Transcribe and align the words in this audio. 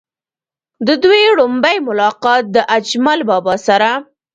د 0.87 0.89
دوي 1.03 1.23
وړومبے 1.29 1.73
ملاقات 1.87 2.43
د 2.55 2.57
اجمل 2.77 3.19
بابا 3.29 3.55
سره 3.67 3.89